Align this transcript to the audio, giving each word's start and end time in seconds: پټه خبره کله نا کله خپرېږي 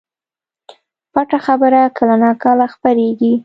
پټه 1.13 1.37
خبره 1.45 1.81
کله 1.97 2.15
نا 2.23 2.31
کله 2.43 2.65
خپرېږي 2.73 3.33